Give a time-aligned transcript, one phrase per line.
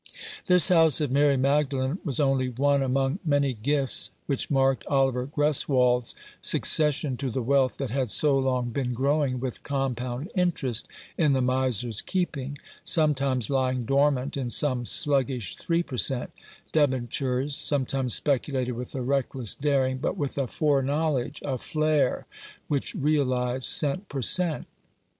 [0.47, 6.15] This House of Mary Magdalen was only one among many gifts which marked Oliver Greswold's
[6.41, 10.87] succession to the wealth that had so long been growing with compound interest
[11.19, 16.31] in the miser's keeping, sometimes lying dormant in some sluggish three per cent,
[16.73, 22.25] debentures, sometimes speculated with a reckless daring, but with a foreknowledge— a" flair
[22.69, 24.65] "—which realized cent, per cent.